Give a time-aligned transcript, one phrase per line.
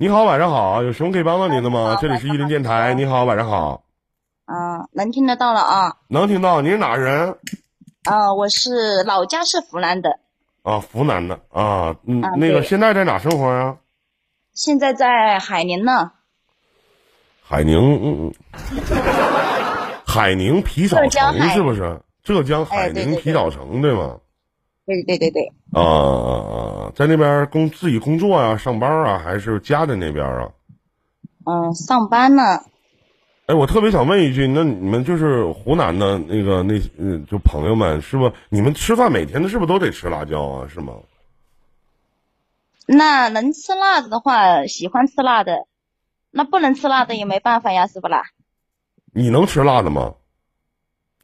[0.00, 1.98] 你好，晚上好，有什么可以帮到您的吗？
[2.00, 3.82] 这里是伊林电台，你好，晚上好，
[4.44, 5.96] 啊，能听得到了啊。
[6.06, 6.60] 能听到？
[6.60, 7.36] 你是哪人？
[8.04, 10.20] 啊，我是老家是湖南的，
[10.62, 13.76] 啊，湖南的啊，嗯，啊那个现在在哪生活啊？
[14.54, 16.12] 现在在海宁呢。
[17.42, 18.34] 海宁，嗯嗯，
[20.06, 22.00] 海宁皮草城是不是？
[22.22, 24.16] 浙江海宁皮草城对吗？
[24.88, 26.90] 对对对对，啊！
[26.94, 30.48] 在那边工自己工作啊，上班啊，还是家在那边啊？
[31.44, 32.42] 嗯，上班呢。
[33.44, 38.32] 哎，我特别想问一句，那你们就是湖南的那个那嗯，就朋友们，是不？
[38.48, 40.68] 你们吃饭每天的是不是都得吃辣椒啊？
[40.72, 40.94] 是吗？
[42.86, 45.66] 那能吃辣的的话，喜欢吃辣的；
[46.30, 48.22] 那不能吃辣的也没办法呀，是不啦？
[49.12, 50.14] 你能吃辣的吗？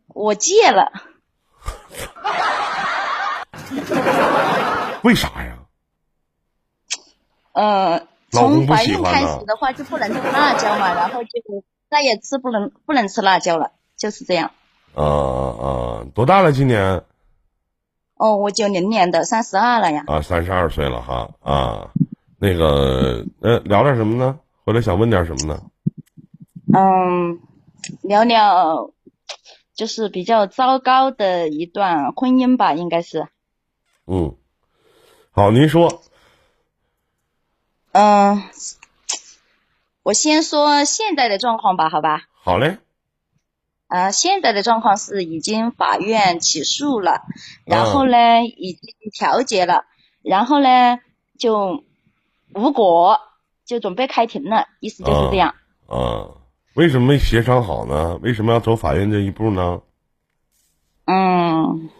[0.08, 0.92] 我戒了，
[5.02, 5.58] 为啥呀？
[7.52, 11.30] 嗯，老公不从怀孕开始的话就不能吃辣椒嘛，然后就
[11.90, 14.50] 再也吃不能不能吃辣椒了，就是这样。
[14.94, 16.06] 啊啊！
[16.14, 16.52] 多大了？
[16.52, 17.02] 今年
[18.16, 20.04] 哦，我九零年的，三十二了呀。
[20.06, 21.90] 啊，三十二岁了哈啊。
[22.38, 24.38] 那个呃，聊点什么呢？
[24.64, 25.62] 回来想问点什么呢？
[26.76, 27.38] 嗯，
[28.02, 28.90] 聊聊
[29.74, 33.28] 就是比较糟糕的一段婚姻吧，应该是。
[34.06, 34.36] 嗯，
[35.30, 36.02] 好，您说。
[37.92, 38.42] 嗯，
[40.02, 42.24] 我先说现在的状况吧，好吧？
[42.42, 42.78] 好嘞。
[43.88, 47.22] 呃，现在的状况是已经法院起诉了，
[47.64, 49.84] 然后呢，已经调解了，
[50.22, 50.98] 然后呢
[51.38, 51.84] 就
[52.54, 53.20] 无果，
[53.64, 55.54] 就准备开庭了，意思就是这样。
[55.86, 56.28] 啊，
[56.74, 58.16] 为什么没协商好呢？
[58.16, 59.80] 为什么要走法院这一步呢？
[61.04, 61.90] 嗯，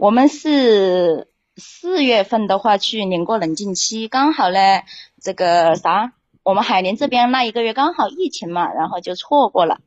[0.00, 4.58] 我们是四月份的话去领过冷静期，刚好呢，
[5.20, 9.78] 这个啥，我们海宁这边那一个月刚好疫情嘛，然后就错过了，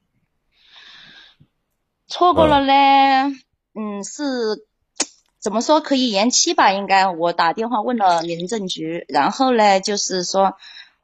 [2.06, 2.74] 错过了呢，
[3.74, 4.24] 嗯，是
[5.40, 6.72] 怎么说可以延期吧？
[6.72, 10.58] 应该我打电话问了民政局，然后呢，就是说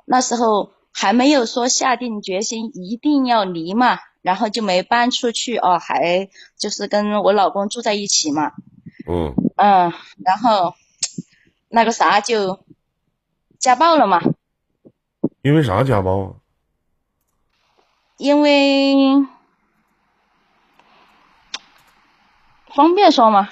[0.06, 6.30] 那时候还没有说下定决心一定要离嘛，然后就没搬出去哦，还
[6.60, 8.52] 就是跟我老公住在一起嘛，
[9.10, 9.92] 嗯嗯，
[10.24, 10.76] 然后
[11.68, 12.64] 那个啥就
[13.58, 14.22] 家暴了嘛，
[15.42, 16.34] 因为啥家暴啊？
[18.18, 19.26] 因为
[22.76, 23.50] 方便说吗？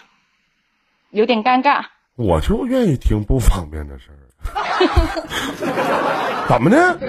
[1.10, 1.86] 有点尴尬。
[2.16, 4.18] 我就愿意听不方便的事儿。
[6.48, 7.00] 怎么的？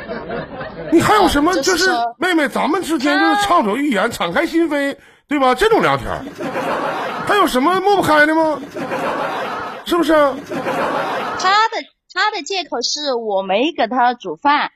[0.90, 1.52] 你还有什么？
[1.52, 5.54] 就就是妹妹，咱们之间就是畅所欲言、敞开心扉，对吧？
[5.54, 6.24] 这种聊天儿，
[7.28, 8.58] 还有什么抹不开的吗？
[9.84, 10.12] 是不是？
[10.14, 11.84] 他的
[12.14, 14.72] 他的借口是我没给他煮饭，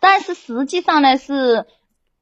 [0.00, 1.64] 但是实际上呢是，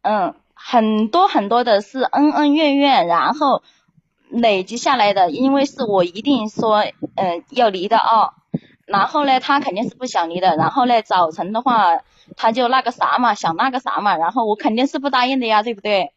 [0.03, 3.65] 嗯，很多很多的是恩恩怨怨，然后
[4.29, 5.33] 累积下来的。
[5.33, 6.85] 因为是我一定说，
[7.17, 8.35] 嗯，要离的哦，
[8.87, 10.55] 然后呢，他肯定是不想离的。
[10.57, 12.03] 然后呢，早晨的话，
[12.37, 16.13] 他就那个啥嘛，想那个啥嘛，然后我肯定是不答应的呀，对不对？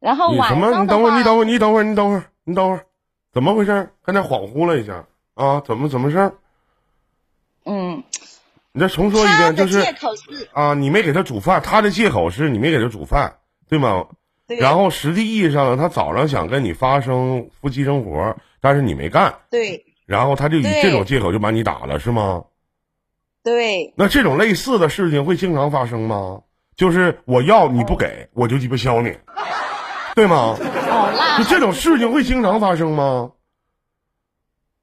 [0.00, 0.70] 然后晚你什么？
[0.72, 2.84] 上你等会儿，你等会儿，你等会儿，你等会儿，你等会儿，
[3.32, 3.90] 怎么回事？
[4.02, 5.60] 刚才恍惚了一下啊？
[5.60, 6.32] 怎么怎么事儿？
[7.66, 8.02] 嗯，
[8.72, 13.36] 你再重说一遍，就是借口是，啊，你没给他煮饭，他的借口是你没给他煮饭，
[13.68, 14.06] 对吗？
[14.46, 22.44] 对然后实际意义上，他早上想跟你发生夫妻生活，但是你没干，对然后他就以这种借口就把你打了，是吗？
[23.44, 23.92] 对。
[23.96, 26.40] 那这种类似的事情会经常发生吗？
[26.74, 29.16] 就是我要你不给，我就鸡巴削你，
[30.20, 30.54] 对吗？
[30.60, 33.30] 哦，那就这种事情会经常发生吗？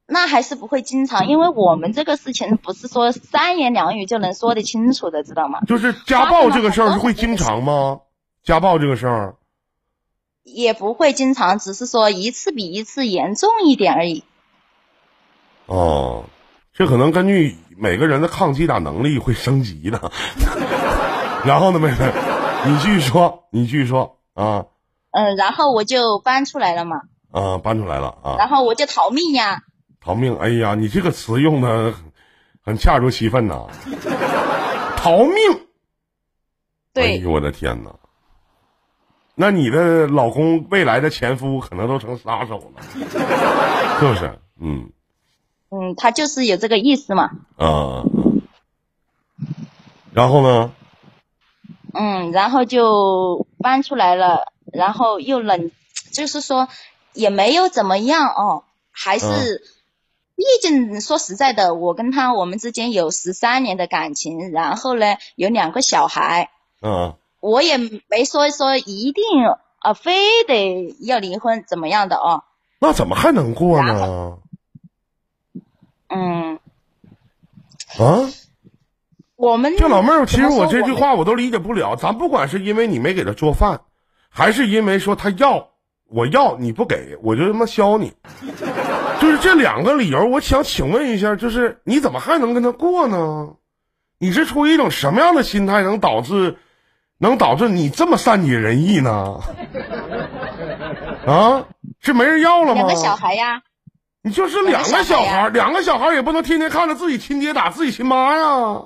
[0.04, 5.60] 那还是不会经常，因为我们这个事情不是说三言两语就能说得清楚的，知道吗？
[5.68, 8.00] 就是家暴这个事儿是会经常吗？
[8.42, 9.36] 家暴这个事儿，
[10.42, 14.24] 也不会经常，只是说一次比一次严重一点而已。
[15.66, 16.24] 哦，
[16.72, 20.10] 这可能根据每个人的抗击打能力会升级的。
[21.44, 22.12] 然后呢，妹妹，
[22.66, 24.64] 你继续说，你继续说啊
[25.18, 27.00] 嗯，然后我就搬出来了嘛，
[27.32, 29.62] 啊，搬出来了啊，然后我就逃命呀。
[30.00, 30.36] 逃命！
[30.36, 31.92] 哎呀，你这个词用的
[32.64, 33.66] 很恰如其分呐，
[34.96, 35.34] 逃命！
[36.94, 37.90] 哎，呦我的天哪！
[39.34, 42.82] 那你的老公未来的前夫可能都成杀手了，
[43.98, 44.38] 是不是？
[44.60, 44.90] 嗯
[45.70, 47.30] 嗯，他就是有这个意思嘛。
[47.56, 48.04] 啊，
[50.12, 50.72] 然后呢？
[51.92, 55.70] 嗯，然后就搬出来了，然后又冷，
[56.12, 56.68] 就是说
[57.12, 59.62] 也没有怎么样哦，还是
[60.36, 66.50] 毕竟说实在的，我跟他我们之间有十三年的感情，然后呢有两个小孩，
[66.80, 69.24] 嗯，我也没说说一定
[69.80, 72.44] 啊非得要离婚怎么样的哦。
[72.80, 74.38] 那怎么还能过呢？
[76.08, 76.60] 嗯，
[77.98, 78.30] 啊，
[79.36, 81.96] 我们这老妹儿，其实我这句话我都理解不了。
[81.96, 83.80] 咱不管是因为你没给他做饭，
[84.38, 85.70] 还是因为说他要
[86.08, 88.12] 我要你不给，我就他妈削你。
[89.20, 93.56] 就是这两个理由，我想请问一下，就是你怎么还能跟他过呢？
[94.20, 96.56] 你是出于一种什么样的心态，能导致
[97.18, 99.40] 能导致你这么善解人意呢？
[101.26, 101.66] 啊，
[101.98, 102.82] 是没人要了吗？
[102.82, 103.62] 两个小孩呀，
[104.22, 108.82] 你就是两个小孩，两个小孩也不能天天看着自己亲爹打自己亲妈呀，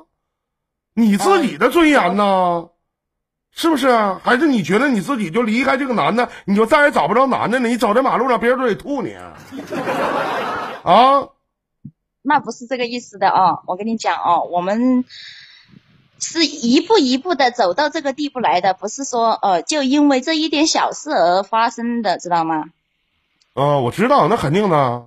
[0.95, 2.69] 你自己的尊严呢？
[3.55, 4.21] 是不是啊？
[4.25, 7.69] 还是你觉得你自己就离开这个男的，你就再也找不着男的了？
[7.69, 9.37] 你走在马路上，别人都得吐你啊！
[10.83, 11.29] 啊，
[12.23, 13.63] 那不是这个意思的哦。
[13.67, 15.05] 我跟你讲哦，我们
[16.19, 22.65] 是一步一步的走到这个地步来的，不是说呃就因为这一点小事而发生的，知道吗？
[23.55, 25.07] 啊，我知道，那肯定的。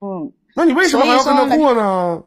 [0.00, 2.24] 嗯，那你为什么还要跟他过呢？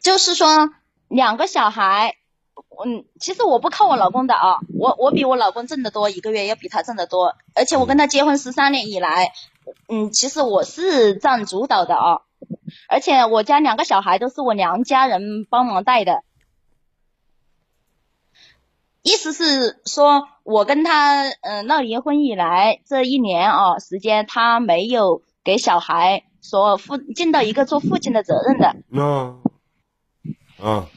[0.00, 0.70] 就是说
[1.08, 2.14] 两个小孩，
[2.84, 9.32] 嗯，其实我不靠我老公的啊，我我比我老公挣得多，一个月要比他挣得多，而且我跟他结婚十三年以来，
[9.88, 12.20] 嗯，其实我是占主导的啊，
[12.88, 16.22] 而且我家两个小孩都是我娘家人帮忙带的，
[19.02, 28.76] 意思是说我跟他嗯、闹离婚以来这一年啊时间，他没有给小孩说父尽到一个做父亲的责任的。
[28.88, 29.36] 那，
[30.62, 30.88] 啊，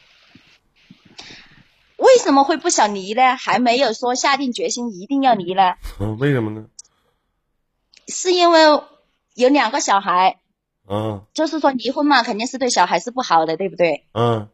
[2.04, 3.38] 为什么会不想离呢？
[3.38, 5.76] 还没有说下定决心一定要离呢？
[6.00, 6.66] 嗯，为什么呢？
[8.10, 8.60] 是因为
[9.36, 10.38] 有两个小孩，
[10.90, 14.04] 嗯，就是说离婚嘛，肯定是对小孩是不好的，对不对？
[14.12, 14.50] 嗯，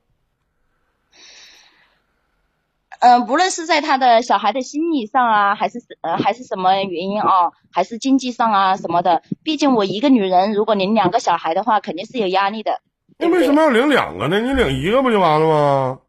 [3.00, 12.82] 嗯、无论是在他的小孩的心理上啊，还是呃还是什么原因啊，还是经济上啊什么的，毕竟我一个女人，如果领两个小孩的话，肯定是有压力的。
[13.18, 14.40] 那为什么要领两个呢？
[14.40, 16.00] 你领一个不就完了吗？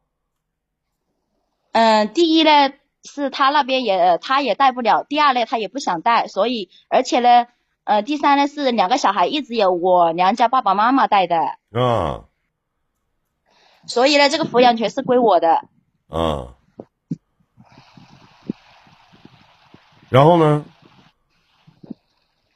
[1.73, 2.73] 嗯、第一呢
[3.05, 7.47] 是他那边也他也带不了，第二呢他也不想带，所以而且呢，
[7.85, 11.37] 呃，第三呢是两个小孩一直有我娘家爸爸妈妈带的，
[11.73, 12.25] 啊
[13.87, 15.65] 所以呢这个抚养权是归我的。
[16.09, 16.53] 嗯，
[20.09, 20.65] 然后呢？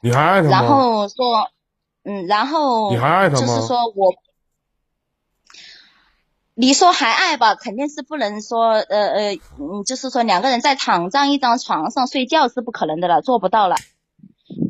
[0.01, 0.51] 你还爱他吗？
[0.51, 1.49] 然后说，
[2.03, 4.13] 嗯，然后你还爱他吗就是说我，
[6.57, 13.75] 你说还爱吧，肯定是不能说，呃呃，嗯，就是说两个人在躺在一张床上睡觉是不可能的了，做不到了。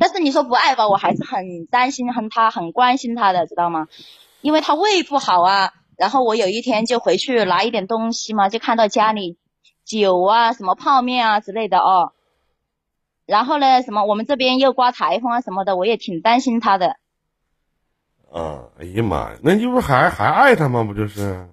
[0.00, 3.86] 但是你说不爱吧，我还是很担心很他，很关心他的，知道吗？
[4.40, 5.72] 因为他胃不好啊。
[5.96, 9.38] 然后我有一天就回去拿一点东西嘛，就看到家里
[9.84, 12.12] 酒啊、什么泡面啊之类的哦。
[13.26, 16.96] 然后呢，什么我们这边又刮台风啊什么的，我也挺担心他的。
[18.32, 20.82] 啊，哎呀妈呀，那你不是还还爱他吗？
[20.82, 21.48] 不就是？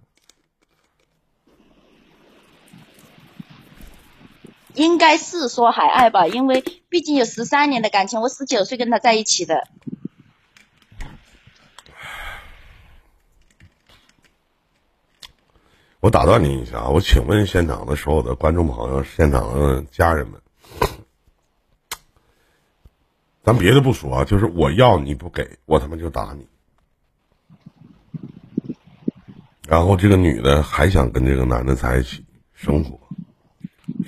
[4.76, 9.68] 应该是说还爱吧，因为毕竟有十三年的感情，我十九岁跟他在一起的。
[16.00, 20.42] 我打断您一下啊，我请问现场的所有的观众朋友、现场的家人们，
[23.42, 26.46] 咱别的不说啊，就是我要你不给我他妈就打你。
[29.66, 33.00] 然后这个女的还想跟这个男的在一起生活，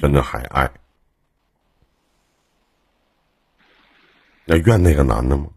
[0.02, 0.70] 真的还爱，
[4.46, 5.48] 那怨那个男的吗？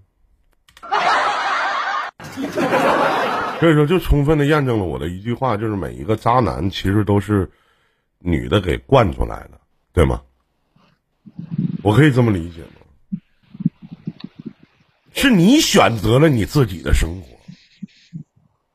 [3.59, 7.51] 所以说，就充分的验证了我的一句话，就是每一个渣男其实都是
[8.19, 9.61] 女的给惯出来的，
[9.93, 10.23] 对吗？
[11.83, 12.69] 我可以这么理解吗？
[15.13, 17.27] 是你选择了你自己的生活，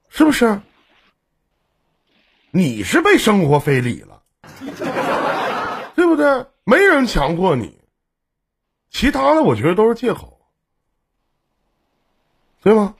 [0.09, 0.59] 是不是？
[2.51, 4.21] 你是被生活非礼了，
[6.03, 6.45] 对不对？
[6.65, 7.79] 没人强迫你，
[8.91, 10.37] 其他的我觉得都是借口，
[12.61, 12.93] 对吗？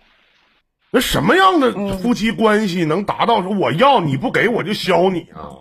[0.90, 5.52] 那什么样的夫妻关系能达到说我要你不给我就削你啊？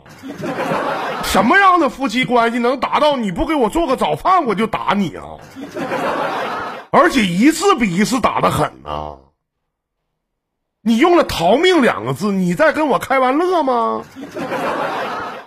[1.25, 5.25] 什么样的夫妻关系能达到你不给我做个早饭我就打你啊？
[6.93, 9.17] 而且一次比一次打的狠呐、
[10.81, 14.05] 你用了“逃命”两个字，你在跟我开玩乐吗？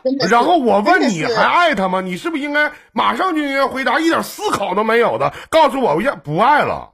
[0.06, 2.00] 真的然后我问你还爱他吗？
[2.00, 6.94] 你是不是应该马上就应该回答，一点思考都没有的，告诉我我要不爱了？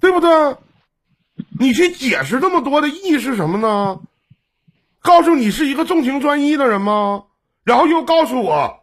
[0.00, 0.56] 对不对？
[1.58, 4.00] 你去解释这么多的意义是什么呢？
[5.00, 7.24] 告诉你是一个重情专一的人吗？
[7.64, 8.78] 然后又告诉我，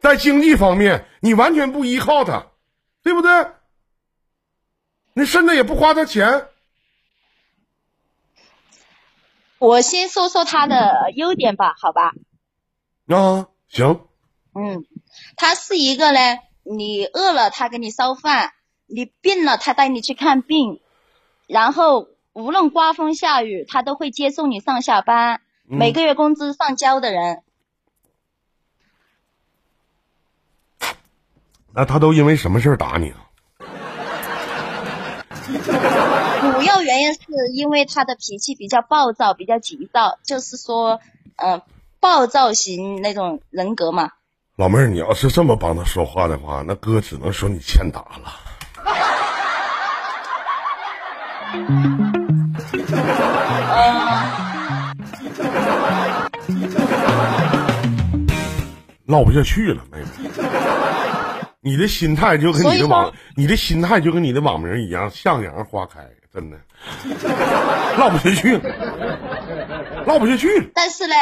[0.00, 2.48] 在经济方面你完全不依靠他，
[3.02, 3.46] 对不对？
[5.14, 6.46] 你甚至也不花他钱。
[9.62, 12.14] 我先说说他的优点吧，好吧？
[13.06, 14.00] 啊，行。
[14.54, 14.84] 嗯，
[15.36, 16.18] 他是一个呢，
[16.64, 18.54] 你饿了他给你烧饭，
[18.86, 20.80] 你病了他带你去看病，
[21.46, 27.44] 然后无论刮风下雨他都会接送你上下班，每个月工资上交的人。
[31.72, 33.21] 那他都因为什么事儿打你啊？
[36.62, 37.20] 主要原因是
[37.52, 41.00] 因为他的脾气比较暴躁，比较急躁，就是说，
[41.34, 41.60] 嗯，
[41.98, 44.12] 暴躁型那种人格嘛。
[44.54, 48.38] 老妹儿，你要是这么帮他说话的话，那哥只能说你欠打了。
[59.06, 60.06] 唠不下去了，妹妹。
[61.60, 66.58] 你的心态就跟你的网，你的心态就跟你的网名一样，向阳花开，真的
[67.98, 70.66] 唠不下去了， 唠不下去了。
[70.74, 71.14] 但是呢，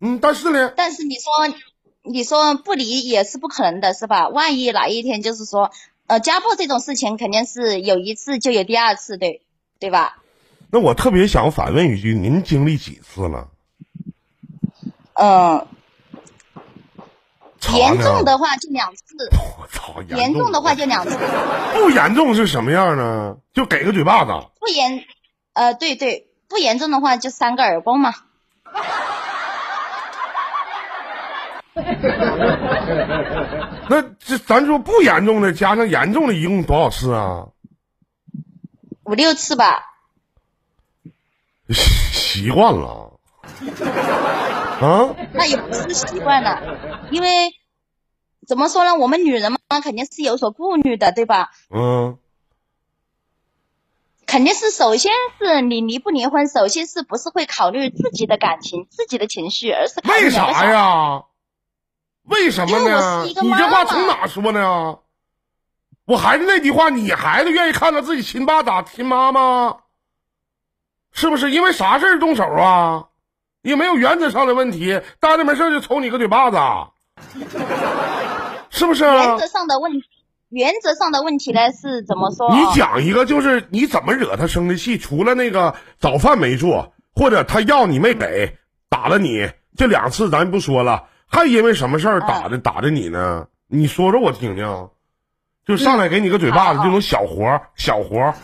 [0.00, 1.54] 嗯，但是呢，但是你说。
[2.02, 4.28] 你说不离也是不可能的，是吧？
[4.30, 5.70] 万一哪一天就是说，
[6.06, 9.42] 呃，家暴这种事情肯定是有一次就有第二次，对
[9.78, 10.16] 对吧？
[10.70, 13.48] 那我特别想反问一句，您经历几次了？
[15.12, 15.66] 嗯，
[17.74, 19.02] 严重的话就两次。
[19.58, 20.02] 我操！
[20.16, 21.16] 严重的话就两次。
[21.74, 23.36] 不严重是什么样呢？
[23.52, 24.32] 就给个嘴巴子。
[24.58, 25.04] 不严，
[25.52, 28.12] 呃，对对，不严重的话就三个耳光嘛。
[33.88, 37.46] 那这咱说不严重的，加上严重的，一共多少次啊？
[39.04, 39.86] 五六次吧。
[41.70, 43.12] 习惯了。
[44.80, 45.14] 啊？
[45.34, 46.60] 那也不是习惯了，
[47.10, 47.28] 因为
[48.46, 48.94] 怎么说呢？
[48.96, 51.50] 我们女人嘛，肯定是有所顾虑的，对吧？
[51.70, 52.18] 嗯。
[54.26, 55.10] 肯定是首先
[55.40, 61.24] 是你离不离婚，首先是不是会考虑自己的感情、自己的情绪，而是为啥呀？
[62.22, 63.24] 为什么呢？
[63.24, 65.00] 你这话从哪说呢？
[66.04, 69.78] 我还是那句话，你孩子愿意看到自己亲爸打亲妈吗？
[71.12, 73.08] 是不是因为啥事儿动手啊？
[73.62, 76.56] 也没有原则上的问题，当着没事就抽你个嘴巴子，
[78.70, 79.04] 是不是？
[79.04, 80.04] 原则上的问题，
[80.48, 82.50] 原则上的问题呢是怎么说？
[82.50, 84.96] 你讲一个，就是你怎么惹他生的气？
[84.96, 88.56] 除了那个早饭没做，或者他要你没给，
[88.88, 91.04] 打了你这两次，咱不说了。
[91.26, 93.46] 还因为什么事儿打的打的你呢？
[93.68, 94.88] 你说说我听听，
[95.64, 98.34] 就上来给你个嘴巴子，这种小活小活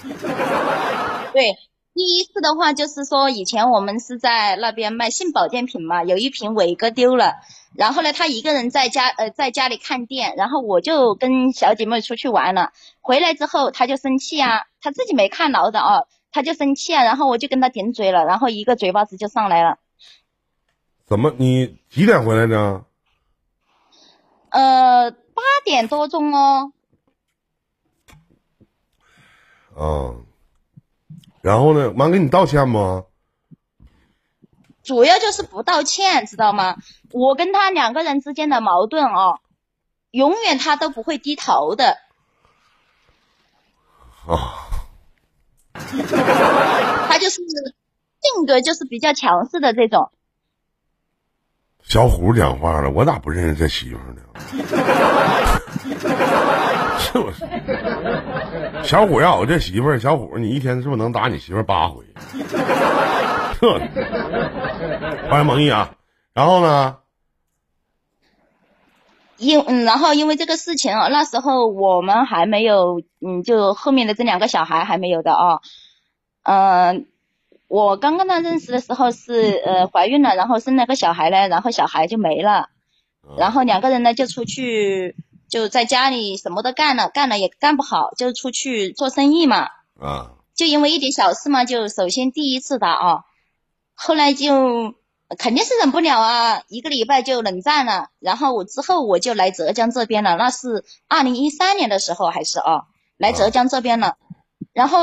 [1.33, 1.53] 对，
[1.97, 7.37] 第一次的话就是说，以前我们是在那边卖性保健品嘛，有一瓶伟哥丢了，
[7.75, 19.79] 然后呢，他一个人在家呃在家里看店，然后我就跟小姐妹出去玩了，回来之后他就生气啊，他自己没看牢的哦，他就生气啊，然后我就跟他顶嘴了，然后一个嘴巴子就上来了。
[21.07, 21.33] 怎么？
[21.39, 22.85] 你几点回来的？
[24.51, 26.73] 呃，八点多钟哦。
[29.75, 30.13] 啊，
[31.47, 31.91] 然后呢？
[31.91, 33.05] 完给你道歉吗？
[34.83, 36.77] 主要就是不道歉，知道吗？
[37.13, 39.39] 我跟他两个人之间的矛盾哦，
[40.11, 41.99] 永远他都不会低头的。
[44.27, 44.67] 啊。
[47.09, 50.11] 他就是性格就是比较强势的这种。
[51.85, 54.23] 小虎讲话了，我咋不认识这媳妇呢？
[56.99, 57.45] 是不是？
[58.83, 62.05] 小虎要有这媳妇儿，小虎你一天是不是能打你媳妇儿八回？
[65.29, 65.95] 欢迎蒙毅啊！
[66.35, 66.99] 然后呢？
[69.39, 75.61] 因嗯，然后因为这个事情啊，那时候我们还没有，嗯，就后面的这两个小孩还没有的啊，
[76.43, 77.07] 嗯。
[77.69, 82.69] 我刚跟他认识的时候是呃怀孕了，然后生了个小孩呢，然后小孩就没了，
[83.37, 85.17] 然后两个人呢就出去
[85.49, 89.69] 就在家里什么都干了，干了也干不好，就出去做生意嘛。
[90.01, 90.33] 啊。
[90.55, 93.25] 就因为一点小事嘛，就首先第一次打啊，
[93.95, 94.95] 后来就
[95.39, 102.85] 肯定是忍不了啊，一个礼拜就冷战了，然后我之后我就来浙江这边了，那是二零一三年的时候还是啊，
[103.17, 104.17] 来浙江这边了，
[104.73, 105.01] 然后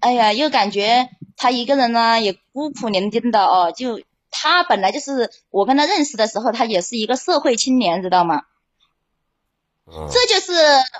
[0.00, 1.08] 哎呀又感觉。
[1.38, 3.70] 他一个人呢，也孤苦伶仃的哦。
[3.70, 4.00] 就
[4.30, 8.44] 他本来就是我跟他认识的时候，他也是一个社会青年，知道吗？
[9.86, 10.08] 嗯。
[10.10, 10.52] 这就是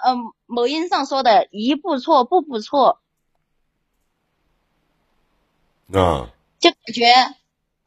[0.05, 3.01] 嗯、某音上说的一步错步步错，
[5.93, 7.35] 啊就感觉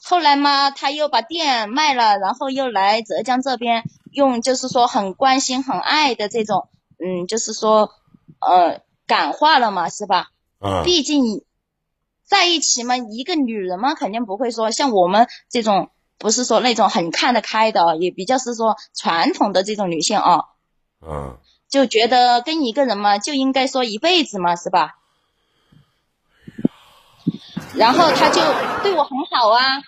[0.01, 7.91] 后来嘛，他又把店卖了，然后又来浙江这边，用就是说很关心、很爱的这种，嗯，就是说
[8.39, 10.29] 呃感化了嘛，是吧？
[10.60, 11.44] 啊毕竟
[12.24, 20.46] 在一起嘛，一个女人嘛，肯定不会说像我们这种，不是说那种很看得开的，也比较是说传统的这种女性啊，
[21.00, 21.38] 啊！
[21.70, 24.98] 就觉得跟一个人嘛，就应该说一辈子嘛，是吧？
[27.75, 28.41] 然后他就
[28.82, 29.84] 对我很好啊，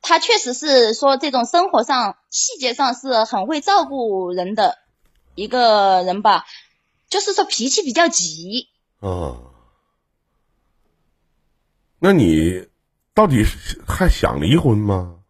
[0.00, 4.78] 他确实是说这种生活上细节上是很会照顾人的
[5.34, 6.46] 一个人吧，
[7.08, 8.68] 就是说脾气比较急。
[9.00, 9.36] 啊，
[11.98, 12.68] 那你
[13.12, 15.23] 到底是还想离婚吗？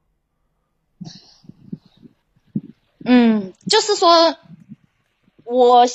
[3.05, 4.37] 嗯，就是说，
[5.45, 5.87] 我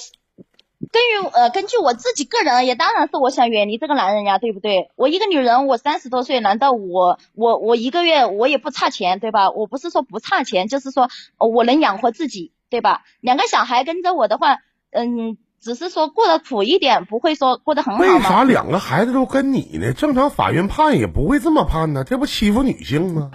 [0.92, 4.90] 根据呃根据我自己个人而言，当然是我想远离这个男人呀，对不对？
[4.96, 9.50] 我一个女人，我三十多岁，难道我我我一个月我也不差钱，对吧？
[9.52, 13.02] 我不是说不差钱，就是说我能养活自己，对吧？
[13.22, 14.58] 两个小孩跟着我的话，
[14.92, 18.20] 嗯，只是说过得苦一点，不会说过得很好为。
[18.22, 19.94] 啥两个孩子都跟你呢？
[19.94, 23.32] 正常法院判也不会这么判呢，这不欺负女性吗？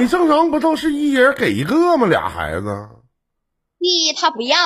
[0.00, 2.06] 你正常不都是一人给一个吗？
[2.06, 2.88] 俩孩子，
[3.78, 4.56] 第一，他不要；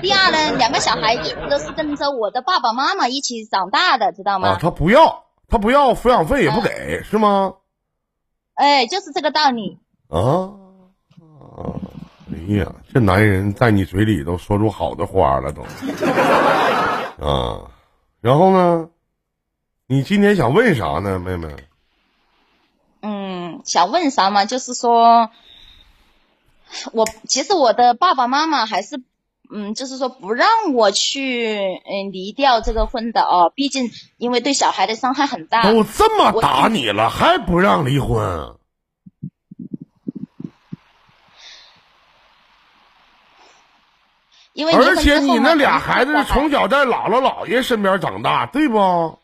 [0.00, 4.50] 第二呢，两个小孩一直都是跟着我的爸爸妈妈一起长大的，知道吗？
[4.50, 4.58] 啊！
[4.62, 7.54] 他不要，他不要抚养费也不给，是吗？
[8.54, 9.80] 哎，就是这个道理。
[10.08, 10.20] 啊
[11.18, 11.74] 啊！
[12.30, 15.62] 哎呀，这男人在你嘴里都说出好的话了都。
[17.26, 17.62] 啊，
[18.20, 18.90] 然后呢？
[19.88, 21.48] 你今天想问啥呢，妹妹？
[23.06, 24.46] 嗯，想问啥嘛？
[24.46, 25.30] 就是说，
[26.92, 29.00] 我其实我的爸爸妈妈还是，
[29.48, 33.52] 嗯，就是说不让我去，嗯，离掉这个婚的哦。
[33.54, 35.62] 毕竟因为对小孩的伤害很大。
[35.62, 38.56] 都这么打你了，还不让离婚？
[44.52, 49.20] 因为而且你那俩孩子是从小在姥姥姥爷身边长大，对不？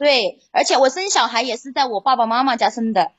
[0.00, 3.12] 对，而且我生小孩也是在我爸爸妈妈家生的，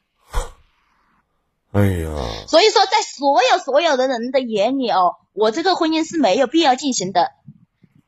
[1.72, 2.10] 哎呀，
[2.48, 7.34] 所以说在所有所有的人的眼里哦，我这个婚姻是没有必要进行的，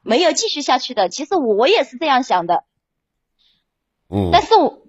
[0.02, 1.08] 没有继续下去的。
[1.08, 2.64] 其实我也是这样想的。
[4.10, 4.82] 嗯，但是我，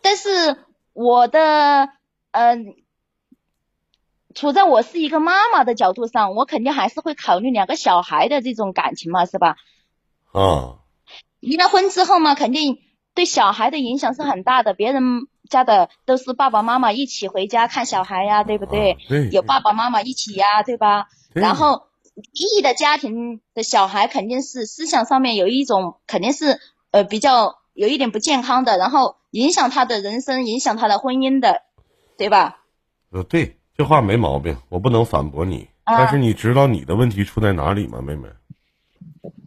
[0.00, 0.56] 但是
[0.94, 1.90] 我的，
[2.30, 2.76] 嗯、
[4.34, 9.56] 处在我是一个妈妈的角度上，我肯定还是会考虑两个小孩的这种感情嘛，是吧？
[10.32, 10.78] 啊，
[11.40, 12.78] 离了婚之后嘛，肯定
[13.14, 14.74] 对小孩的影响是很大的。
[14.74, 18.92] 别人家的都是爸爸妈妈一起回家看小孩呀，对不对？
[18.92, 21.08] 啊对有爸爸妈妈一起呀，对吧？
[21.32, 26.58] 对然后异的家庭的小孩肯定是思想上面有一种肯定是
[26.90, 31.62] 呃比较有一点不健康的，然后影响他的人生，影响他的婚姻的，
[32.16, 32.62] 对吧？
[33.12, 35.68] 呃，对，这话没毛病，我不能反驳你。
[35.84, 38.28] 啊但是你知道你的问题出在哪里吗，妹妹？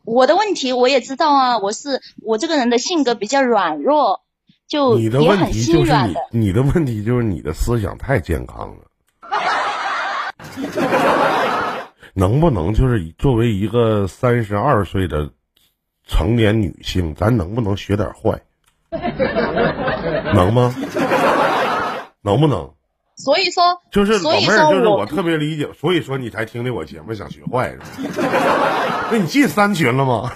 [0.09, 4.21] 我的问题我也知道啊，我是我这个人的性格比较软弱，
[4.67, 8.77] 就你的问题就是你你的问题就是你的思想太健康了。
[12.15, 15.29] 能不能就是作为一个三十二岁的
[16.07, 18.41] 成年女性，咱能不能学点坏？
[20.33, 20.73] 能吗？
[22.23, 22.67] 能不能？
[23.19, 27.85] 所以说，就是老所以妹儿，就是我特别理解，所以说你才听的我节目想学坏是吧？
[29.11, 30.31] 那你进三群了吗？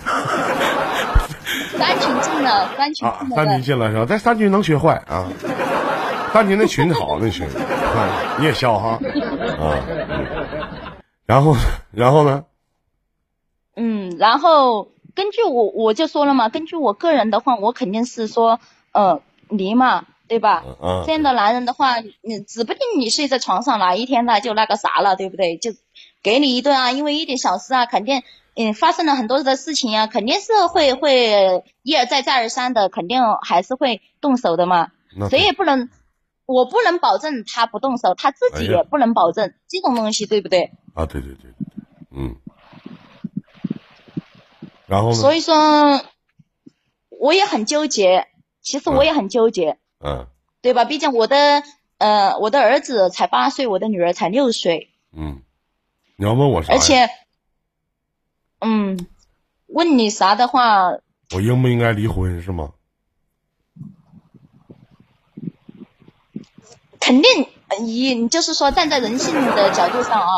[1.78, 3.62] 三群进了，三群啊，三群。
[3.62, 4.06] 进了是吧？
[4.06, 5.28] 在三群能学坏啊？
[6.34, 10.26] 三群那群好，那群，啊、你也笑哈啊、嗯
[11.26, 11.56] 然后，
[11.92, 12.44] 然后呢？
[13.76, 18.60] 嗯，然后根据我我就说了嘛，根据我个人的话，我肯定是说，
[18.92, 20.64] 呃，离嘛，对吧？
[20.82, 25.58] 啊这样的男人的话，你指不定你睡在床上哪一天他就那个啥了，对不对？
[25.58, 25.72] 就
[26.22, 28.24] 给你一顿啊，因为一点小事啊，肯定
[28.56, 34.92] 嗯发生了很多的事情啊，肯定是会会一而再再而三的，肯定还是会动手的嘛。
[35.30, 35.90] 谁也不能，
[36.46, 40.72] 我不能保证他不动手，他自己也不能保证、这种东西，对不对？
[40.94, 41.84] 啊，对对对对对，
[42.16, 42.36] 嗯。
[44.88, 45.16] 然后呢？
[45.16, 46.02] 所以说，
[47.10, 48.28] 我也很纠结。
[48.62, 49.78] 其实我也很纠结，嗯
[50.62, 50.86] 对吧？
[50.86, 51.64] 毕竟我的
[51.98, 55.42] 呃，我的儿子才八岁，我的女儿才六岁，嗯，
[56.18, 56.74] 你要问我啥？
[56.74, 57.10] 而且，
[58.60, 59.08] 嗯，
[59.68, 60.92] 问你啥的话，
[61.34, 62.74] 我应不应该离婚是吗？
[67.00, 67.48] 肯定
[67.82, 70.32] 以就是说站在人性的角度上啊，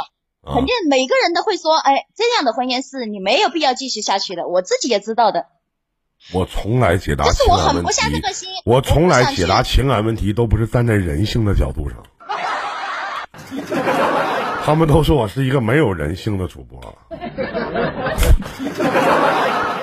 [0.44, 4.48] 肯定每个人都会说，哎，这样的婚姻是你没有必要继续下去的。
[4.48, 5.48] 我自己也知道的。
[6.34, 7.92] 我从来解答情感问题
[8.66, 12.04] 我从来解答情感问题都不是站在人性的角度上。
[14.64, 16.80] 他们都说我是一个没有人性的主播。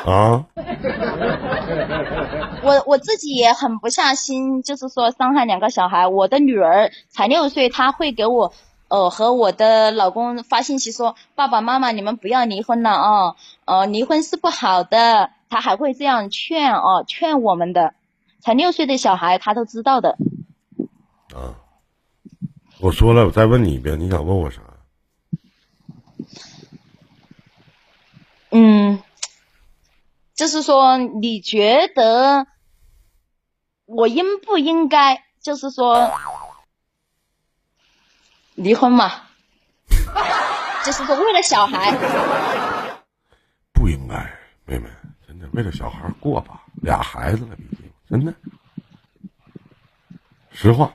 [0.04, 0.44] 啊，
[2.62, 6.08] 我我自己也狠不下心，就是说伤害两个小孩。
[6.08, 8.52] 我的女儿才六岁，她会给我
[8.88, 17.92] 呃和我的老公发信息说：“爸爸妈妈，你们不要离婚了啊，呃，离婚是不好的。”她还会这样劝哦，劝我们的。
[18.40, 20.16] 才六岁的小孩，他都知道的。
[21.34, 21.60] 啊
[22.80, 24.62] 我说了，我再问你一遍，你想问我啥？
[28.50, 29.02] 嗯，
[30.34, 32.46] 就是说，你觉得
[33.84, 36.10] 我应不应该，就是说
[38.54, 39.12] 离婚嘛？
[40.84, 41.92] 就是说，为了小孩，
[43.72, 44.16] 不应该，
[44.64, 44.88] 妹妹，
[45.52, 48.34] 为了小孩过吧，俩孩子了，毕竟真的，
[50.50, 50.94] 实话，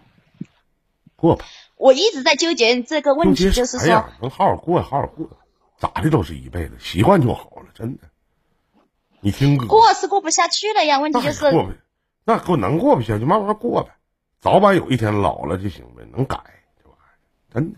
[1.15, 1.46] 过吧。
[1.78, 4.10] 我一直在纠结这个问题，就是说，啥呀？
[4.22, 5.30] 能好好过，好好过，
[5.78, 8.04] 咋的都是一辈子，习惯就好了，真的。
[9.20, 11.00] 你听哥，过是过不下去了呀。
[11.00, 11.72] 问题就是，过不，
[12.26, 13.91] 那过能过不下去，慢慢过呗，
[14.39, 16.39] 早晚有一天老了就行呗，能改
[16.82, 17.74] 这玩意儿，真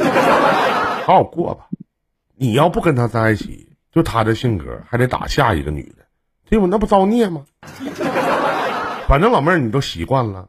[0.00, 1.68] 的， 好好过吧。
[2.36, 6.04] 你要不跟他在一起，就他这性格，还得打下一个女的，
[6.48, 6.66] 对不？
[6.66, 7.44] 那不造孽吗？
[9.08, 10.48] 反正老妹儿你都习惯了，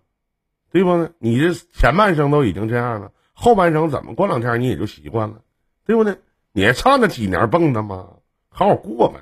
[0.72, 1.10] 对不？
[1.20, 5.42] 你这前半生都已经这样了，后半生怎么过两天你也就习惯了，
[5.86, 6.18] 对不对？
[6.52, 8.08] 你还差那几年蹦跶吗？
[8.50, 9.20] 好好过呗，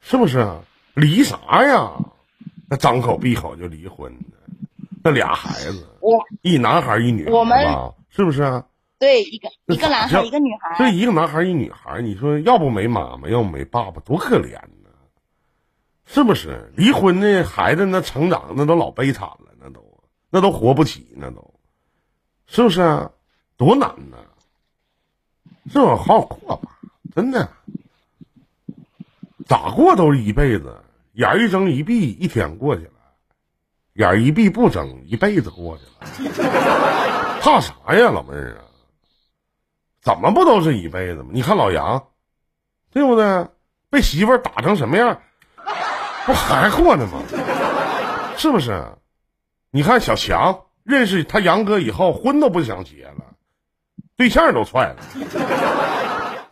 [0.00, 0.60] 是不是啊？
[0.94, 1.92] 离啥呀？
[2.68, 4.14] 那张口闭口就离婚，
[5.02, 7.56] 那俩孩子，我一男孩一女孩我们，
[8.10, 8.64] 是不是啊？
[9.00, 14.90] 对一个一个男孩一个女这孩，一个男孩一女孩，你说要不没妈妈，要不没爸爸，多可怜呢，
[16.04, 16.70] 是不是？
[16.76, 19.82] 离婚的孩子那成长那都老悲惨了，那都
[20.28, 21.54] 那都活不起，那都，
[22.46, 23.10] 是不是啊？
[23.56, 24.18] 多难呢？
[25.70, 25.96] 是吧？
[25.96, 26.68] 好好过吧，
[27.14, 27.48] 真的，
[29.46, 30.76] 咋过都是一辈子，
[31.14, 32.92] 眼儿一睁一闭，一天过去了；
[33.94, 36.30] 眼儿一闭不睁，一辈子过去了。
[37.40, 38.64] 怕啥呀，老妹儿啊？
[40.02, 41.30] 怎么不都是一辈子吗？
[41.32, 42.08] 你看老杨，
[42.92, 43.46] 对不对？
[43.90, 45.20] 被媳妇儿打成什么样，
[46.24, 47.22] 不还过呢吗？
[48.36, 48.84] 是不是？
[49.72, 53.24] 你看小强认识他杨哥以后，婚都不想结了，
[54.16, 54.96] 对象都踹了，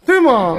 [0.04, 0.56] 对吗？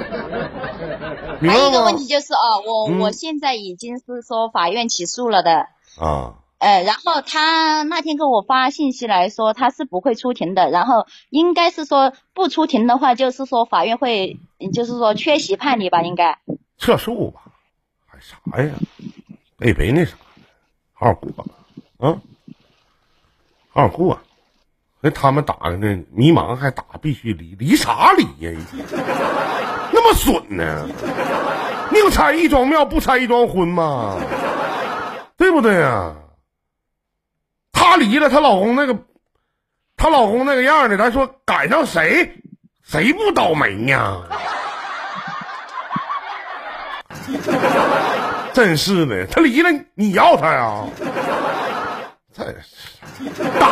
[1.41, 1.97] 还有一个问？
[1.97, 5.67] 题就是啊，我、嗯我现在已经是说法院起诉了的。
[5.99, 14.37] 啊，呃，然后他那天给我发信息来说他是不会出庭的，然后应该是说不出庭的话，就是说法院会，
[14.73, 16.37] 就是说缺席判例吧，应该。
[16.77, 17.41] 撤诉吧，
[18.05, 18.73] 还啥呀？
[19.57, 20.15] 别别那啥，
[20.93, 21.45] 好好过吧，
[21.99, 22.19] 啊，
[23.69, 24.19] 好好过。
[25.01, 28.51] 那他们打的那迷茫还打必须离，离啥离呀？
[29.93, 30.85] 那么损呢？
[31.91, 34.17] 宁拆一桩庙，不拆一桩婚嘛？
[35.37, 36.13] 对不对呀？
[37.99, 38.97] 离了，她老公那个，
[39.95, 42.33] 她老公那个样的，咱说赶上谁，
[42.83, 44.17] 谁不倒霉呀？
[48.53, 50.83] 真是的，她离了你要她呀？
[52.33, 53.71] 真是打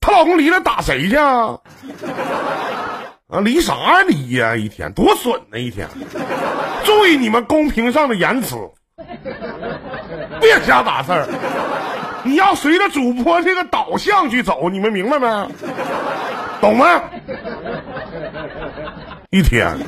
[0.00, 1.58] 她老公离了打谁去啊？
[3.28, 4.54] 啊，离啥呀离呀？
[4.56, 5.58] 一天多损呢！
[5.58, 5.88] 一天，
[6.84, 8.56] 注意你们公屏上的言辞，
[10.40, 11.26] 别瞎打字儿。
[12.24, 15.48] 你要随着主播这个导向去走，你们明白没？
[16.60, 17.02] 懂吗？
[19.30, 19.76] 一天。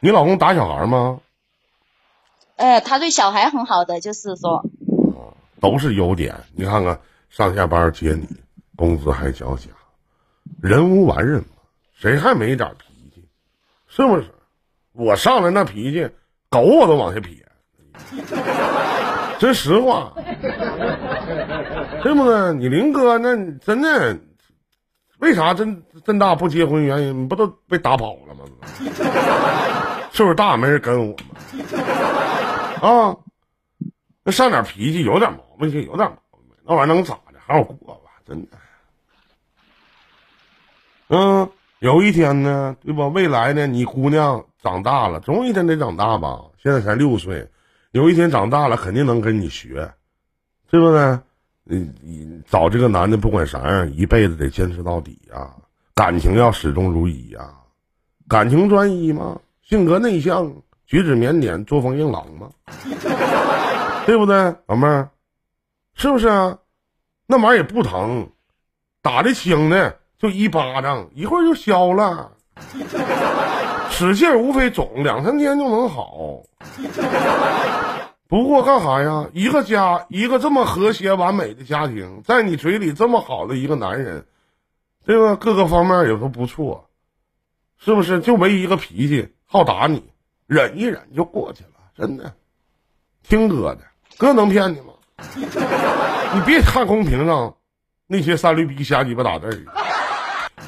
[0.00, 1.20] 你老公打小孩吗？
[2.56, 4.64] 呃，他对小孩很好的，就是说，
[5.60, 6.34] 都是优点。
[6.54, 6.98] 你看看
[7.28, 8.26] 上下班接你，
[8.76, 9.68] 工资还交假，
[10.62, 11.46] 人无完人嘛，
[11.94, 12.70] 谁还没点？
[13.96, 14.30] 是不是？
[14.92, 16.06] 我上来那脾气，
[16.50, 17.34] 狗我都往下撇，
[19.38, 20.12] 真实话，
[22.02, 22.52] 对不对？
[22.52, 24.18] 你林哥那真的，
[25.20, 26.84] 为啥真真大不结婚？
[26.84, 28.44] 原因不都被打跑了吗？
[30.12, 31.24] 岁数大没人跟我吗？
[32.82, 33.16] 啊，
[34.24, 37.38] 那上点脾气，有点毛病就有点毛病，那玩意能咋的？
[37.46, 38.58] 好好过吧，真的。
[41.08, 41.48] 嗯，
[41.80, 43.06] 有一天呢，对吧？
[43.08, 46.40] 未来呢，你姑娘长大了，总有一天得长大吧？
[46.62, 47.46] 现在才六岁，
[47.92, 49.92] 有一天长大了，肯定能跟你学，
[50.70, 51.18] 对不对？
[51.64, 55.50] 你你找这个男的，不管啥样，一辈子得坚持到底呀，
[55.94, 57.50] 感情要始终如一呀，
[58.28, 59.38] 感情专一吗？
[59.62, 60.50] 性格内向，
[60.86, 62.48] 举止腼腆，作风硬朗吗？
[64.06, 65.10] 对不对，老妹儿？
[65.94, 66.56] 是不是啊？
[67.26, 68.30] 那玩意儿也不疼，
[69.02, 72.32] 打的轻的就一巴掌，一会儿就消了。
[73.90, 76.42] 使劲儿无非肿两三天就能好。
[78.28, 79.26] 不过干啥呀？
[79.32, 84.26] 一个家，一个这么和谐完美的家庭，在你嘴里这么好的一个男人，
[85.04, 85.36] 对吧？
[85.36, 86.88] 各个方面也都不错，
[87.78, 88.20] 是不是？
[88.20, 90.02] 就唯一一个脾气好打你，
[90.46, 92.32] 忍一忍就过去了，真的。
[93.22, 93.80] 听哥的，
[94.18, 94.92] 哥能骗你吗？
[96.34, 97.54] 你别看公屏上
[98.06, 99.52] 那些三驴逼瞎鸡巴打字儿，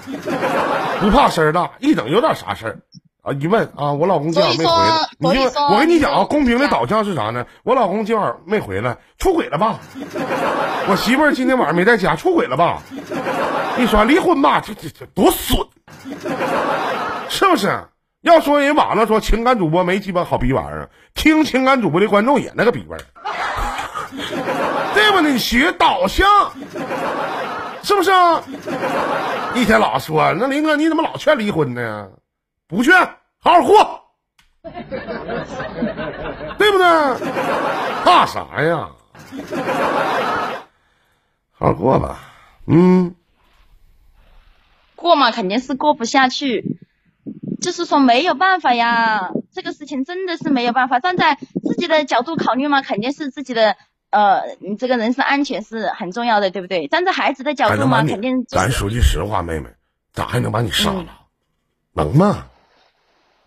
[1.00, 2.78] 不怕事儿大，一整有点啥事儿
[3.22, 3.32] 啊？
[3.38, 7.46] 一问啊，我老公今晚没回来，你就我跟你讲啊，公平的导向是啥呢？
[7.62, 9.78] 我老公今晚没回来，出轨了吧？
[10.88, 12.82] 我媳妇儿今天晚上没在家，出轨了吧？
[13.78, 15.60] 一说离婚吧，这这这多损，
[17.28, 17.78] 是不是？
[18.22, 23.00] 要说人网上说情感主播没鸡巴好逼玩意儿，听情感主播的观众也那个逼味儿，
[24.92, 25.20] 对吧？
[25.20, 26.26] 你学导向，
[27.82, 28.42] 是不是啊？
[29.54, 32.10] 一天老说那林哥你怎么老劝离婚呢？
[32.66, 32.94] 不劝，
[33.38, 34.04] 好好过，
[34.62, 34.72] 对
[36.70, 36.84] 不对？
[38.04, 38.90] 怕啥呀？
[41.52, 42.20] 好好过吧，
[42.66, 43.14] 嗯，
[44.94, 46.78] 过嘛肯定是过不下去。
[47.60, 51.00] 就是说没有办法呀，这个事情真的是没有办法。
[51.00, 53.76] 站在自己的角度考虑嘛，肯定是自己的
[54.10, 56.88] 呃，你这个人身安全是很重要的，对不对？
[56.88, 58.44] 站在孩子的角度嘛，肯定。
[58.46, 59.68] 咱说句实话，妹妹，
[60.12, 61.06] 咋还能把你杀了？
[61.92, 62.46] 能吗？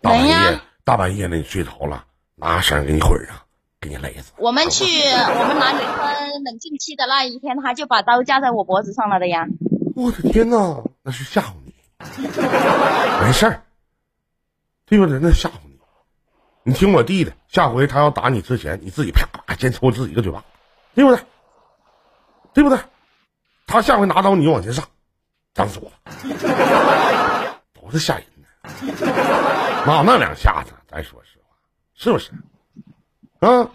[0.00, 2.04] 大半夜大半夜的你睡着了，
[2.36, 3.36] 拿绳给你捆上，
[3.80, 4.32] 给你勒死。
[4.36, 9.46] 我们去我们拿离婚冷静期的那一天，他就把刀架在我脖子上了的呀。
[9.96, 11.72] 我的天哪，那是吓唬你。
[13.24, 13.62] 没事儿。
[14.86, 15.18] 对不对？
[15.22, 15.71] 那吓唬你，
[16.64, 20.44] 你听我弟的，下回他要打你之前，你自己啪啪先抽自己一个嘴巴，
[20.94, 21.24] 对不对？
[22.54, 22.78] 对不对？
[23.66, 24.84] 他下回拿刀你往前上，
[25.54, 28.48] 脏死我了，都是吓人的。
[29.84, 31.56] 那那两下子，咱说实话，
[31.94, 32.30] 是不是？
[33.40, 33.68] 啊，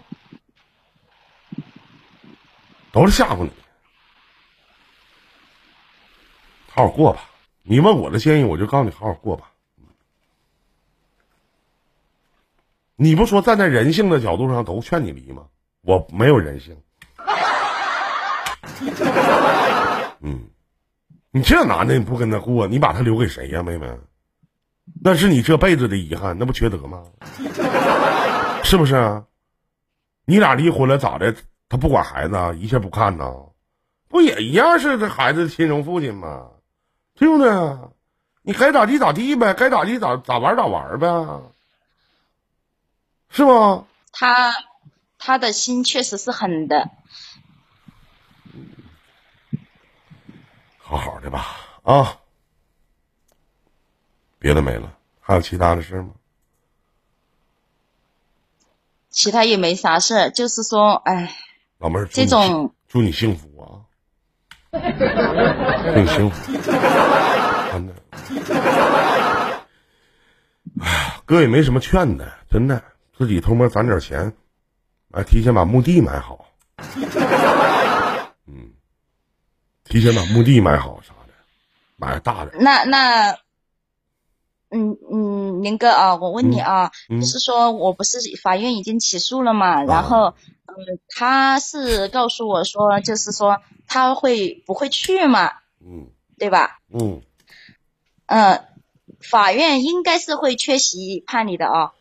[2.90, 3.50] 都是吓唬你，
[6.70, 7.20] 好好过吧。
[7.62, 9.50] 你问我的建议，我就告诉你，好好过吧。
[13.00, 15.44] 你不说站在人性的角度上都劝你离吗？
[15.82, 16.76] 我没有人性。
[20.20, 20.40] 嗯，
[21.30, 23.88] 你这男的你不跟他过，你把他留给谁呀，妹妹？
[25.00, 27.04] 那是你这辈子的遗憾，那不缺德吗？
[28.64, 29.22] 是不是？
[30.24, 31.32] 你俩离婚了咋的？
[31.68, 33.32] 他不管孩子，一切不看呢？
[34.08, 36.48] 不也一样是这孩子的亲生父亲吗？
[37.14, 37.48] 对不对？
[38.42, 41.06] 你该咋地咋地呗，该咋地咋咋玩咋玩呗。
[43.30, 43.86] 是吗？
[44.12, 44.52] 他
[45.18, 46.90] 他的心确实是狠的。
[50.78, 51.44] 好好的吧，
[51.82, 52.18] 啊，
[54.38, 56.12] 别的没了，还有其他的事吗？
[59.10, 61.36] 其他也没啥事就是说，哎，
[61.78, 63.84] 老妹儿，这种祝你幸福啊，
[64.72, 64.78] 祝
[66.00, 66.52] 你幸福，
[67.72, 67.94] 真的。
[70.80, 72.82] 哎呀，哥也没什么劝的，真的。
[73.18, 74.32] 自己偷摸攒点钱，
[75.10, 76.46] 哎，提前把墓地买好。
[78.46, 78.70] 嗯，
[79.82, 81.32] 提前把墓地买好啥的，
[81.96, 82.52] 买大的。
[82.60, 83.32] 那那，
[84.70, 89.82] 嗯嗯，林哥啊，我问你啊，是说我不是法院已经起诉了嘛？
[89.82, 90.34] 然后，
[90.66, 95.50] 嗯，他是告诉我说，就是说他会不会去嘛？
[95.84, 96.06] 嗯，
[96.38, 96.78] 对吧？
[96.88, 97.20] 嗯，
[98.26, 98.64] 嗯，
[99.20, 101.94] 法院应该是会缺席判你的啊。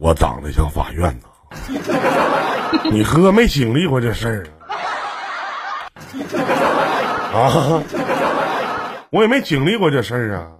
[0.00, 1.28] 我长得像法院呢，
[2.90, 4.46] 你哥没经历过这事儿
[7.34, 7.38] 啊？
[7.38, 7.84] 啊，
[9.10, 10.56] 我也没经历过这事儿啊。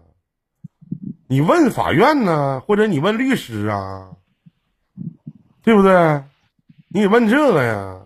[1.26, 4.10] 你问法院呢，或者你问律师啊，
[5.62, 6.22] 对不对？
[6.88, 7.98] 你得问这个呀。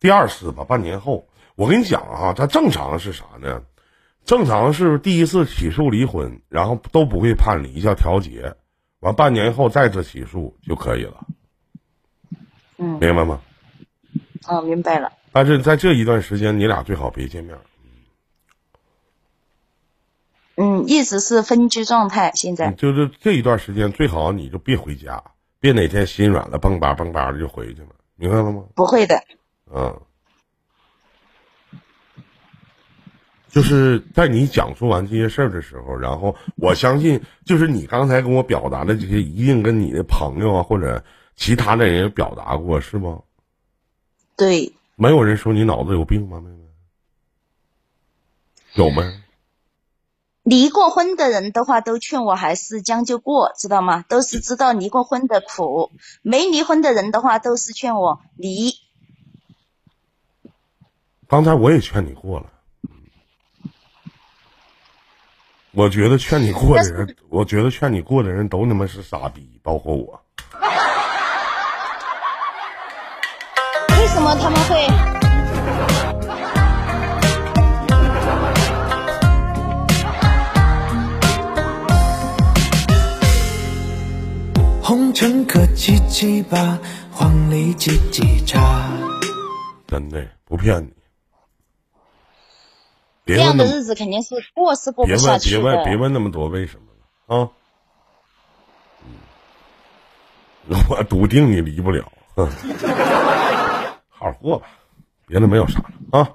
[0.00, 3.62] 第二次吧，半年后，我跟你讲啊，它正常是啥呢？
[4.24, 8.54] 正常是第一次起诉离婚，然后都不会判离，叫调解，
[9.00, 11.26] 完半年后再次起诉就可以了。
[12.78, 13.40] 嗯，明白吗？
[14.46, 15.12] 哦，明白了。
[15.32, 17.58] 但是在这一段时间，你俩最好别见面。
[20.56, 25.22] 嗯，一直是分居状态，现在就是这一段时间最好你就别回家，
[25.60, 28.64] 别哪天心软了蹦吧蹦吧的就回去了，明白了吗？
[28.74, 29.22] 不会的。
[29.74, 30.00] 嗯，
[33.54, 41.04] 就是在你讲述完这些事儿的时候，然后我相信，就是你刚才跟我表达的这些，一定跟你的朋友啊或者
[41.36, 43.20] 其他的人表达过，是吗？
[44.36, 44.72] 对。
[44.96, 46.64] 没有人说你脑子有病吗，妹妹？
[48.74, 49.20] 有吗？
[50.42, 54.04] 离过婚的人的话，都劝我还是将就过，知道吗？
[54.08, 55.92] 都是知道离过婚的苦。
[56.22, 58.72] 没离婚的人的话，都是劝我离。
[61.28, 62.50] 刚才我也劝你过了，
[65.76, 70.22] 我觉得劝你过的人， 我觉得劝你过的人都他妈是傻逼，包括我。
[73.88, 74.86] 为什么他们会？
[84.80, 86.78] 红尘可七七八，
[87.10, 88.60] 黄鹂叽叽喳。
[89.88, 90.92] 真的不骗你。
[93.26, 96.86] 这样的日子肯定是过是过不下去别问别问别问那么多为什么
[97.26, 97.50] 了啊！
[100.88, 102.10] 我笃定你离不了。
[102.34, 102.46] 好
[104.10, 104.66] 好过吧，
[105.26, 106.30] 别的没有啥了啊！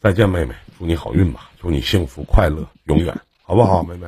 [0.00, 4.06] 再见，妹妹，祝你好运吧，祝你幸福快乐永远，好不好，妹妹？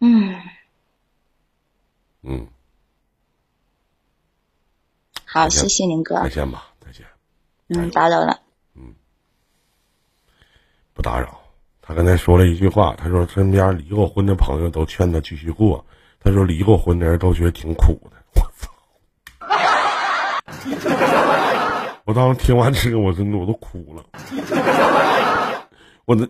[0.00, 0.40] 嗯。
[2.22, 2.46] 嗯。
[5.24, 6.22] 好，谢谢林哥。
[6.22, 6.65] 再见吧。
[7.68, 8.40] 嗯，打扰了。
[8.74, 8.94] 嗯。
[10.94, 11.40] 不打扰。
[11.82, 15.86] 他刚才说了一句话，他说身边离过婚的朋友都劝他继续过，
[16.18, 18.16] 他说离过婚的人都觉得挺苦的。
[18.34, 18.70] 我操！
[22.04, 24.04] 我当时听完这个，我真的我都哭了。
[26.04, 26.28] 我的，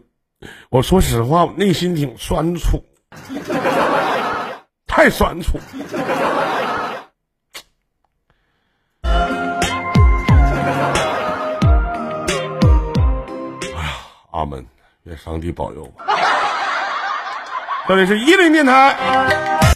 [0.71, 2.83] 我说实话，我内心挺酸楚，
[4.87, 5.59] 太酸楚。
[14.37, 14.67] 阿门，
[15.05, 16.05] 愿上帝保佑吧。
[17.89, 19.57] 这里是伊林电台。